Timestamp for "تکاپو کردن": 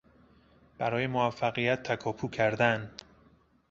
1.83-2.91